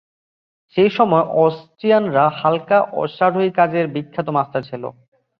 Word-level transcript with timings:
সেই 0.75 0.89
সময়ে, 0.89 1.25
অস্ট্রিয়ানরা 1.43 2.25
হালকা 2.39 2.77
অশ্বারোহী 3.01 3.49
কাজের 3.57 3.85
বিখ্যাত 3.87 4.27
মাস্টার 4.29 4.61
ছিল। 4.69 4.83